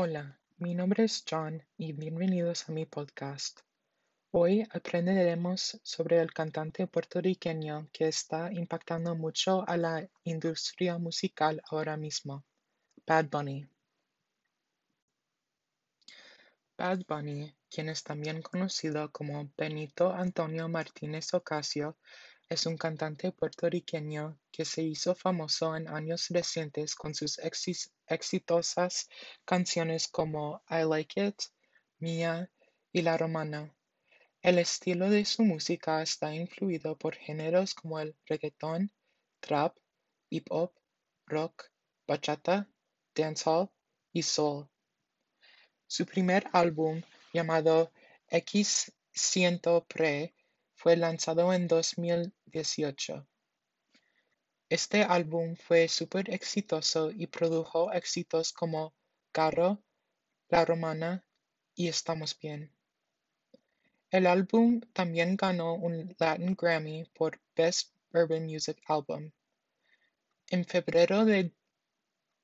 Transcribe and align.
Hola, 0.00 0.38
mi 0.58 0.76
nombre 0.76 1.02
es 1.02 1.24
John 1.28 1.60
y 1.76 1.92
bienvenidos 1.92 2.68
a 2.68 2.72
mi 2.72 2.86
podcast. 2.86 3.62
Hoy 4.30 4.64
aprenderemos 4.70 5.80
sobre 5.82 6.20
el 6.20 6.32
cantante 6.32 6.86
puertorriqueño 6.86 7.88
que 7.92 8.06
está 8.06 8.52
impactando 8.52 9.16
mucho 9.16 9.68
a 9.68 9.76
la 9.76 10.08
industria 10.22 10.98
musical 10.98 11.60
ahora 11.68 11.96
mismo, 11.96 12.44
Bad 13.08 13.28
Bunny. 13.28 13.68
Bad 16.76 17.00
Bunny, 17.08 17.52
quien 17.68 17.88
es 17.88 18.04
también 18.04 18.40
conocido 18.40 19.10
como 19.10 19.50
Benito 19.56 20.12
Antonio 20.12 20.68
Martínez 20.68 21.34
Ocasio, 21.34 21.96
es 22.48 22.64
un 22.64 22.78
cantante 22.78 23.30
puertorriqueño 23.30 24.38
que 24.50 24.64
se 24.64 24.82
hizo 24.82 25.14
famoso 25.14 25.76
en 25.76 25.86
años 25.86 26.28
recientes 26.30 26.94
con 26.94 27.14
sus 27.14 27.38
exitosas 28.06 29.08
canciones 29.44 30.08
como 30.08 30.62
I 30.70 30.84
Like 30.88 31.26
It, 31.26 31.42
Mía 31.98 32.50
y 32.90 33.02
La 33.02 33.18
Romana. 33.18 33.74
El 34.40 34.58
estilo 34.58 35.10
de 35.10 35.26
su 35.26 35.44
música 35.44 36.00
está 36.00 36.34
influido 36.34 36.96
por 36.96 37.16
géneros 37.16 37.74
como 37.74 38.00
el 38.00 38.16
reggaeton, 38.24 38.90
trap, 39.40 39.76
hip 40.30 40.46
hop, 40.50 40.72
rock, 41.26 41.64
bachata, 42.06 42.66
dancehall 43.14 43.68
y 44.12 44.22
soul. 44.22 44.68
Su 45.86 46.06
primer 46.06 46.48
álbum, 46.52 47.02
llamado 47.34 47.92
X 48.28 48.92
Ciento 49.12 49.84
Pre, 49.86 50.34
fue 50.78 50.96
lanzado 50.96 51.52
en 51.52 51.66
2018. 51.66 53.26
Este 54.68 55.02
álbum 55.02 55.56
fue 55.56 55.88
súper 55.88 56.32
exitoso 56.32 57.10
y 57.10 57.26
produjo 57.26 57.92
éxitos 57.92 58.52
como 58.52 58.94
Carro, 59.32 59.82
La 60.48 60.64
Romana 60.64 61.24
y 61.74 61.88
Estamos 61.88 62.38
Bien. 62.38 62.72
El 64.10 64.28
álbum 64.28 64.80
también 64.92 65.36
ganó 65.36 65.74
un 65.74 66.14
Latin 66.16 66.54
Grammy 66.54 67.10
por 67.12 67.40
Best 67.56 67.92
Urban 68.12 68.44
Music 68.46 68.80
Album. 68.86 69.32
En 70.48 70.64
febrero 70.64 71.24
de 71.24 71.52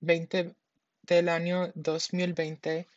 20, 0.00 0.54
del 1.02 1.30
año 1.30 1.72
2020, 1.74 2.88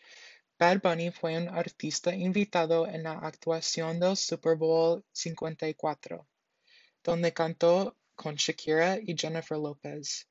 Bad 0.62 0.80
Bunny 0.84 1.10
fue 1.10 1.36
un 1.40 1.50
artista 1.50 2.14
invitado 2.14 2.86
en 2.86 3.02
la 3.02 3.14
actuación 3.14 4.00
del 4.00 4.16
Super 4.16 4.56
Bowl 4.56 5.04
54, 5.12 6.28
donde 7.04 7.34
cantó 7.34 7.98
con 8.14 8.36
Shakira 8.36 9.00
y 9.00 9.18
Jennifer 9.18 9.58
Lopez. 9.58 10.30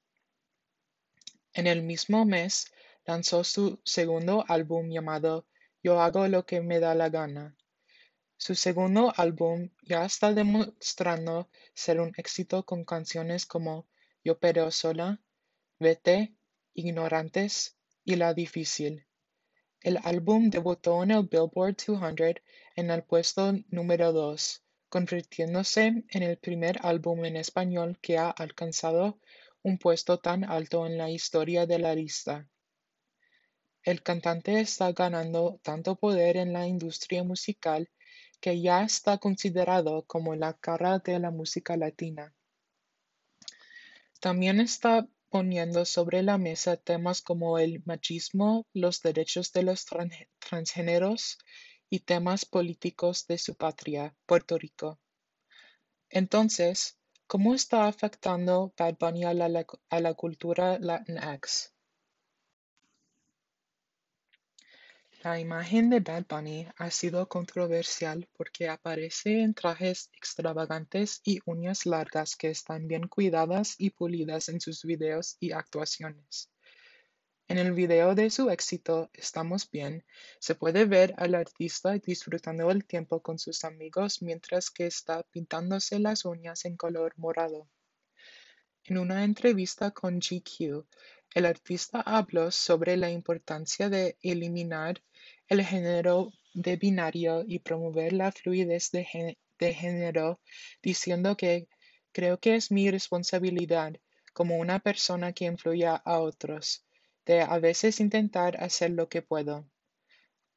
En 1.53 1.67
el 1.67 1.83
mismo 1.83 2.25
mes 2.25 2.73
lanzó 3.05 3.43
su 3.43 3.81
segundo 3.85 4.45
álbum 4.47 4.89
llamado 4.89 5.49
Yo 5.83 6.01
hago 6.01 6.29
lo 6.29 6.47
que 6.47 6.61
me 6.61 6.79
da 6.79 6.95
la 6.95 7.09
gana. 7.09 7.57
Su 8.37 8.55
segundo 8.55 9.13
álbum 9.17 9.71
ya 9.83 10.05
está 10.05 10.33
demostrando 10.33 11.51
ser 11.75 11.99
un 11.99 12.13
éxito 12.17 12.65
con 12.65 12.85
canciones 12.85 13.47
como 13.47 13.89
Yo 14.23 14.39
pero 14.39 14.71
sola, 14.71 15.21
Vete, 15.81 16.37
Ignorantes 16.73 17.77
y 18.05 18.15
La 18.15 18.33
difícil. 18.33 19.10
El 19.83 19.99
álbum 20.05 20.51
debutó 20.51 21.03
en 21.03 21.11
el 21.11 21.23
Billboard 21.23 21.77
200 21.87 22.43
en 22.77 22.91
el 22.91 23.03
puesto 23.03 23.55
número 23.71 24.13
2, 24.13 24.63
convirtiéndose 24.91 26.05
en 26.07 26.23
el 26.23 26.37
primer 26.37 26.79
álbum 26.83 27.25
en 27.25 27.37
español 27.37 27.99
que 28.03 28.19
ha 28.19 28.29
alcanzado 28.29 29.19
un 29.63 29.79
puesto 29.79 30.19
tan 30.19 30.45
alto 30.45 30.87
en 30.87 30.99
la 30.99 31.09
historia 31.09 31.65
de 31.65 31.79
la 31.79 31.95
lista. 31.95 32.47
El 33.83 34.03
cantante 34.03 34.61
está 34.61 34.93
ganando 34.93 35.59
tanto 35.63 35.97
poder 35.97 36.37
en 36.37 36.53
la 36.53 36.67
industria 36.67 37.25
musical 37.25 37.89
que 38.39 38.61
ya 38.61 38.83
está 38.83 39.17
considerado 39.17 40.03
como 40.03 40.35
la 40.35 40.53
cara 40.53 40.99
de 40.99 41.19
la 41.19 41.31
música 41.31 41.79
latina. 41.79 42.35
También 44.21 44.61
está 44.61 45.09
poniendo 45.31 45.85
sobre 45.85 46.23
la 46.23 46.37
mesa 46.37 46.77
temas 46.77 47.23
como 47.23 47.59
el 47.59 47.83
machismo, 47.87 48.67
los 48.75 49.01
derechos 49.01 49.53
de 49.53 49.63
los 49.63 49.87
transgéneros 50.39 51.39
y 51.89 52.01
temas 52.01 52.45
políticos 52.45 53.27
de 53.27 53.39
su 53.39 53.55
patria, 53.55 54.15
Puerto 54.27 54.59
Rico. 54.59 55.01
Entonces, 56.09 56.99
¿cómo 57.27 57.55
está 57.55 57.87
afectando 57.87 58.75
Bad 58.77 58.97
Bunny 58.99 59.25
a 59.25 59.35
la, 59.35 60.15
cultura 60.15 60.79
Latinx? 60.81 61.73
La 65.23 65.39
imagen 65.39 65.91
de 65.91 66.01
Bad 66.01 66.25
Bunny 66.31 66.67
ha 66.79 66.91
sido 66.91 67.29
controversial 67.29 68.27
porque 68.39 68.71
aparece 68.71 69.43
en 69.43 69.53
trajes 69.53 70.09
extravagantes 70.17 71.21
y 71.23 71.41
uñas 71.45 71.85
largas 71.85 72.37
que 72.37 72.49
están 72.49 72.89
bien 72.89 73.07
cuidadas 73.07 73.75
y 73.77 73.91
pulidas 73.91 74.49
en 74.49 74.63
sus 74.63 74.83
videos 74.83 75.37
y 75.39 75.53
actuaciones. 75.53 76.51
En 77.49 77.59
el 77.59 77.73
video 77.73 78.15
de 78.15 78.31
su 78.31 78.49
éxito 78.49 79.11
Estamos 79.13 79.71
bien, 79.71 80.07
se 80.39 80.55
puede 80.55 80.87
ver 80.87 81.13
al 81.19 81.35
artista 81.35 81.93
disfrutando 81.99 82.71
el 82.71 82.87
tiempo 82.87 83.21
con 83.21 83.39
sus 83.39 83.65
amigos 83.65 84.23
mientras 84.23 84.71
que 84.71 84.87
está 84.87 85.23
pintándose 85.25 85.99
las 85.99 86.25
uñas 86.25 86.65
en 86.65 86.79
color 86.79 87.13
morado. 87.19 87.69
En 88.85 88.97
una 88.97 89.23
entrevista 89.25 89.91
con 89.91 90.19
GQ, 90.19 90.87
el 91.35 91.45
artista 91.45 92.01
habló 92.01 92.51
sobre 92.51 92.97
la 92.97 93.11
importancia 93.11 93.91
de 93.91 94.17
eliminar 94.23 95.03
el 95.51 95.65
género 95.65 96.33
de 96.55 96.77
binario 96.77 97.45
y 97.45 97.59
promover 97.59 98.13
la 98.13 98.31
fluidez 98.31 98.93
de, 98.93 99.05
género, 99.75 100.41
diciendo 100.81 101.37
que 101.37 101.67
creo 102.13 102.39
que 102.39 102.55
es 102.55 102.71
mi 102.71 102.89
responsabilidad 102.89 103.95
como 104.33 104.59
una 104.59 104.79
persona 104.79 105.33
que 105.33 105.47
influye 105.47 105.87
a 105.87 106.21
otros, 106.21 106.87
de 107.27 107.41
a 107.41 107.59
veces 107.59 107.99
intentar 107.99 108.63
hacer 108.63 108.93
lo 108.93 109.09
que 109.09 109.23
puedo. 109.23 109.69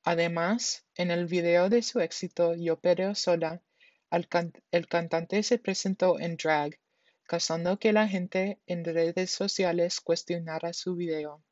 Además, 0.04 0.86
en 0.96 1.10
el 1.10 1.26
video 1.26 1.70
de 1.70 1.82
su 1.82 2.00
éxito 2.00 2.54
Yo 2.54 2.80
Pero 2.80 3.16
Sola, 3.16 3.64
el 4.12 4.88
cantante 4.88 5.42
se 5.42 5.58
presentó 5.58 6.20
en 6.20 6.38
drag, 6.38 6.80
causando 7.26 7.80
que 7.80 7.94
la 7.94 8.08
gente 8.08 8.60
en 8.68 8.86
redes 8.86 9.32
sociales 9.32 10.00
cuestionara 10.00 10.72
su 10.72 10.96
video. 10.96 11.44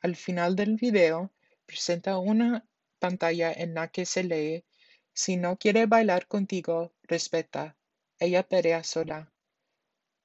Al 0.00 0.16
final 0.16 0.56
del 0.56 0.76
video, 0.76 1.32
presenta 1.66 2.18
una 2.18 2.64
pantalla 2.98 3.52
en 3.52 3.74
la 3.74 3.88
que 3.88 4.06
se 4.06 4.22
lee 4.22 4.64
Si 5.12 5.36
no 5.36 5.56
quiere 5.56 5.86
bailar 5.86 6.26
contigo, 6.26 6.92
respeta. 7.02 7.76
Ella 8.18 8.42
pelea 8.42 8.84
sola. 8.84 9.32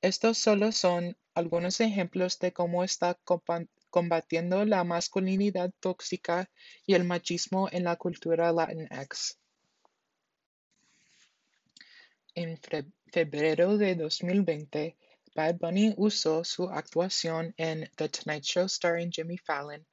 Estos 0.02 0.38
solo 0.38 0.72
son 0.72 1.18
algunos 1.34 1.80
ejemplos 1.80 2.40
de 2.40 2.52
cómo 2.52 2.84
está 2.84 3.18
combatiendo 3.90 4.66
la 4.66 4.84
masculinidad 4.84 5.72
tóxica 5.80 6.50
y 6.86 6.94
el 6.94 7.04
machismo 7.04 7.70
en 7.72 7.86
la 7.86 7.96
cultura 7.96 8.52
Latinx. 8.52 9.38
En 12.36 12.60
febrero 13.12 13.78
de 13.78 13.96
2020, 13.96 14.98
Bad 15.36 15.56
Bunny 15.60 15.94
usó 15.98 16.44
su 16.44 16.70
actuación 16.70 17.54
en 17.58 17.90
The 17.96 18.10
Tonight 18.10 18.44
Show 18.44 18.68
starring 18.68 19.12
Jimmy 19.12 19.38
Fallon 19.38 19.86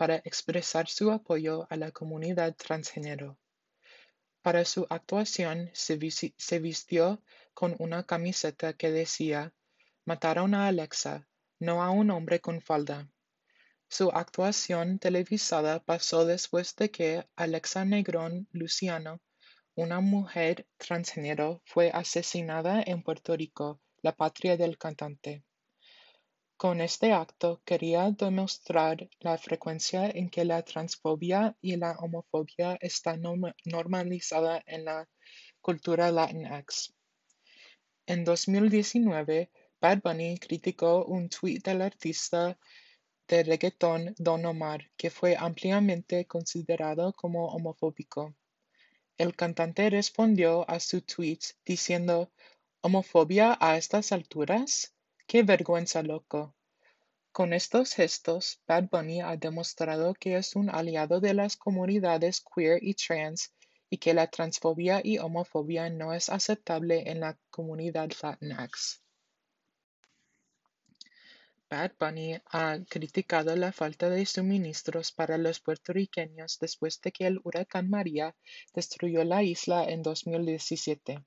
para 0.00 0.16
expresar 0.24 0.88
su 0.88 1.10
apoyo 1.10 1.66
a 1.68 1.76
la 1.76 1.90
comunidad 1.90 2.56
transgénero. 2.56 3.38
Para 4.40 4.64
su 4.64 4.86
actuación 4.88 5.68
se, 5.74 5.98
vistió 6.58 7.22
con 7.52 7.76
una 7.78 8.06
camiseta 8.06 8.72
que 8.72 8.90
decía 8.90 9.52
Mataron 10.06 10.54
a 10.54 10.68
Alexa, 10.68 11.28
no 11.58 11.82
a 11.82 11.90
un 11.90 12.10
hombre 12.10 12.40
con 12.40 12.62
falda. 12.62 13.10
Su 13.90 14.08
actuación 14.08 14.98
televisada 14.98 15.80
pasó 15.80 16.24
después 16.24 16.74
de 16.76 16.90
que 16.90 17.28
Alexa 17.36 17.84
Negrón 17.84 18.48
Luciano, 18.52 19.20
una 19.74 20.00
mujer 20.00 20.66
transgénero, 20.78 21.60
fue 21.66 21.90
asesinada 21.90 22.82
en 22.86 23.02
Puerto 23.02 23.36
Rico, 23.36 23.82
la 24.00 24.16
patria 24.16 24.56
del 24.56 24.78
cantante. 24.78 25.44
Con 26.60 26.82
este 26.82 27.14
acto 27.14 27.62
quería 27.64 28.10
demostrar 28.10 29.08
la 29.20 29.38
frecuencia 29.38 30.10
en 30.10 30.28
que 30.28 30.44
la 30.44 30.62
transfobia 30.62 31.56
y 31.62 31.76
la 31.76 31.92
homofobia 31.92 32.76
están 32.82 33.22
normalizada 33.64 34.62
en 34.66 34.84
la 34.84 35.08
cultura 35.62 36.12
Latinx. 36.12 36.92
En 38.04 38.24
2019, 38.24 39.50
Bad 39.80 40.02
Bunny 40.02 40.36
criticó 40.36 41.06
un 41.06 41.30
tweet 41.30 41.60
del 41.60 41.80
artista 41.80 42.58
de 43.26 43.42
reggaeton 43.42 44.14
Don 44.18 44.44
Omar 44.44 44.90
que 44.98 45.08
fue 45.08 45.36
ampliamente 45.38 46.26
considerado 46.26 47.14
como 47.14 47.46
homofóbico. 47.46 48.34
El 49.16 49.34
cantante 49.34 49.88
respondió 49.88 50.68
a 50.68 50.78
su 50.78 51.00
tweet 51.00 51.40
diciendo 51.64 52.30
¿Homofobia 52.82 53.56
a 53.58 53.78
estas 53.78 54.12
alturas? 54.12 54.94
¡Qué 55.30 55.44
vergüenza, 55.44 56.02
loco! 56.02 56.56
Con 57.30 57.52
estos 57.52 57.94
gestos, 57.94 58.60
Bad 58.66 58.88
Bunny 58.90 59.20
ha 59.20 59.36
demostrado 59.36 60.12
que 60.12 60.36
es 60.36 60.56
un 60.56 60.68
aliado 60.70 61.20
de 61.20 61.34
las 61.34 61.56
comunidades 61.56 62.42
queer 62.42 62.82
y 62.82 62.94
trans 62.94 63.54
y 63.88 63.98
que 63.98 64.12
la 64.12 64.26
transfobia 64.26 65.00
y 65.04 65.18
homofobia 65.18 65.88
no 65.88 66.12
es 66.12 66.30
aceptable 66.30 67.08
en 67.08 67.20
la 67.20 67.38
comunidad 67.48 68.10
Latinx. 68.20 69.04
Bad 71.70 71.92
Bunny 72.00 72.36
ha 72.46 72.80
criticado 72.88 73.54
la 73.54 73.70
falta 73.70 74.10
de 74.10 74.26
suministros 74.26 75.12
para 75.12 75.38
los 75.38 75.60
puertorriqueños 75.60 76.58
después 76.58 77.00
de 77.02 77.12
que 77.12 77.28
el 77.28 77.40
huracán 77.44 77.88
María 77.88 78.34
destruyó 78.74 79.22
la 79.22 79.44
isla 79.44 79.84
en 79.84 80.02
2017. 80.02 81.24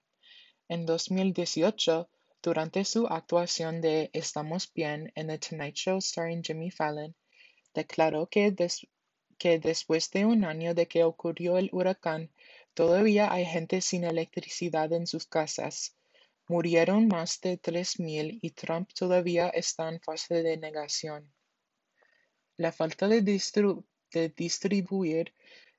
En 0.68 0.86
2018, 0.86 2.10
durante 2.44 2.84
su 2.84 3.08
actuación 3.08 3.80
de 3.80 4.10
Estamos 4.12 4.70
Bien 4.74 5.14
en 5.16 5.28
The 5.28 5.38
Tonight 5.38 5.76
Show 5.76 6.02
starring 6.02 6.44
Jimmy 6.44 6.72
Fallon, 6.72 7.16
declaró 7.74 8.28
que, 8.28 8.54
después 9.62 10.12
de 10.12 10.26
un 10.26 10.44
año 10.44 10.74
de 10.74 10.86
que 10.86 11.06
ocurrió 11.06 11.58
el 11.58 11.70
huracán, 11.72 12.30
todavía 12.74 13.32
hay 13.32 13.46
gente 13.46 13.80
sin 13.80 14.04
electricidad 14.04 14.92
en 14.92 15.08
sus 15.08 15.26
casas. 15.26 15.96
Murieron 16.50 17.08
más 17.08 17.40
de 17.40 17.56
tres 17.56 17.98
mil 17.98 18.40
y 18.42 18.52
Trump 18.52 18.90
todavía 18.94 19.48
está 19.48 19.88
en 19.88 20.02
fase 20.02 20.44
de 20.44 20.58
negación. 20.58 21.32
La 22.58 22.74
falta 22.74 23.08
de, 23.08 23.22
distribuir 24.36 25.34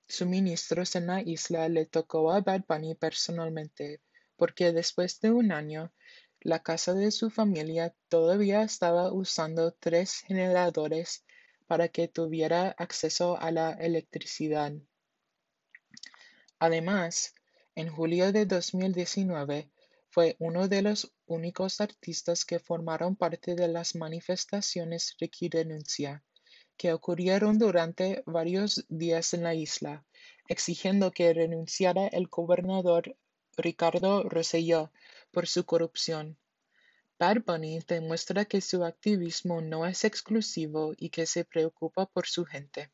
suministros 0.08 0.96
en 0.96 1.08
la 1.08 1.20
isla 1.20 1.68
le 1.68 1.84
tocó 1.84 2.32
a 2.32 2.40
Bad 2.40 2.64
Bunny 2.66 2.94
personalmente, 2.94 4.00
porque 4.36 4.72
después 4.72 5.20
de 5.20 5.30
un 5.30 5.52
año, 5.52 5.92
la 6.44 6.62
casa 6.62 6.92
de 6.92 7.10
su 7.10 7.30
familia 7.30 7.94
todavía 8.08 8.62
estaba 8.62 9.10
usando 9.10 9.72
tres 9.72 10.20
generadores 10.20 11.24
para 11.66 11.88
que 11.88 12.06
tuviera 12.06 12.68
acceso 12.76 13.38
a 13.40 13.50
la 13.50 13.72
electricidad. 13.72 14.74
Además, 16.58 17.34
en 17.74 17.88
julio 17.88 18.30
de 18.30 18.44
2019, 18.44 19.70
fue 20.10 20.36
uno 20.38 20.68
de 20.68 20.82
los 20.82 21.14
únicos 21.24 21.80
artistas 21.80 22.44
que 22.44 22.58
formaron 22.58 23.16
parte 23.16 23.54
de 23.54 23.66
las 23.66 23.94
manifestaciones 23.94 25.16
Ricky 25.18 25.48
Renuncia, 25.48 26.22
que 26.76 26.92
ocurrieron 26.92 27.58
durante 27.58 28.22
varios 28.26 28.84
días 28.90 29.32
en 29.32 29.44
la 29.44 29.54
isla, 29.54 30.04
exigiendo 30.46 31.10
que 31.10 31.32
renunciara 31.32 32.06
el 32.08 32.26
gobernador 32.26 33.16
Ricardo 33.56 34.24
Rosselló 34.24 34.92
por 35.34 35.46
su 35.46 35.66
corrupción. 35.66 36.38
Bad 37.18 37.42
Bunny 37.44 37.80
demuestra 37.80 38.44
que 38.44 38.60
su 38.60 38.84
activismo 38.84 39.60
no 39.60 39.84
es 39.84 40.04
exclusivo 40.04 40.94
y 40.96 41.10
que 41.10 41.26
se 41.26 41.44
preocupa 41.44 42.06
por 42.06 42.26
su 42.26 42.44
gente. 42.44 42.90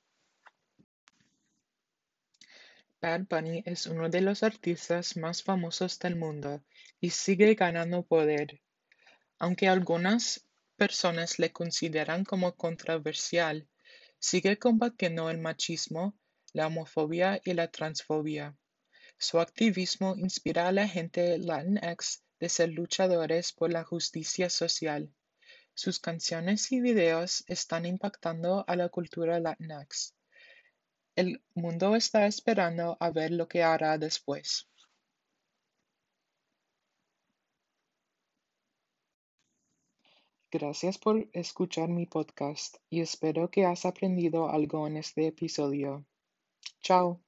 Bad 3.00 3.26
Bunny 3.28 3.62
es 3.66 3.86
uno 3.86 4.08
de 4.08 4.20
los 4.22 4.42
artistas 4.42 5.16
más 5.16 5.42
famosos 5.42 5.98
del 5.98 6.16
mundo 6.16 6.62
y 7.00 7.10
sigue 7.10 7.54
ganando 7.54 8.02
poder. 8.02 8.60
Aunque 9.38 9.68
algunas 9.68 10.44
personas 10.76 11.38
le 11.38 11.52
consideran 11.52 12.24
como 12.24 12.56
controversial, 12.56 13.68
sigue 14.18 14.58
combatiendo 14.58 15.30
el 15.30 15.38
machismo, 15.38 16.14
la 16.52 16.66
homofobia 16.66 17.40
y 17.44 17.54
la 17.54 17.68
transfobia. 17.68 18.56
Su 19.18 19.40
activismo 19.40 20.14
inspira 20.16 20.68
a 20.68 20.72
la 20.72 20.88
gente 20.88 21.38
Latinx 21.38 22.22
de 22.40 22.48
ser 22.48 22.70
luchadores 22.70 23.52
por 23.52 23.70
la 23.70 23.84
justicia 23.84 24.50
social. 24.50 25.12
Sus 25.74 26.00
canciones 26.00 26.72
y 26.72 26.80
videos 26.80 27.44
están 27.46 27.86
impactando 27.86 28.64
a 28.66 28.74
la 28.74 28.88
cultura 28.88 29.38
Latinx. 29.38 30.14
El 31.14 31.42
mundo 31.54 31.94
está 31.94 32.26
esperando 32.26 32.96
a 32.98 33.10
ver 33.10 33.30
lo 33.30 33.46
que 33.46 33.62
hará 33.62 33.98
después. 33.98 34.66
Gracias 40.52 40.98
por 40.98 41.28
escuchar 41.32 41.88
mi 41.88 42.06
podcast 42.06 42.76
y 42.88 43.00
espero 43.00 43.50
que 43.50 43.64
has 43.66 43.84
aprendido 43.84 44.50
algo 44.50 44.88
en 44.88 44.96
este 44.96 45.28
episodio. 45.28 46.04
Chao. 46.80 47.20